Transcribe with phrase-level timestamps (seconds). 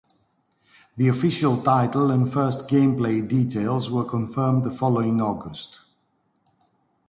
[0.97, 5.79] The official title and first gameplay details were confirmed the following August.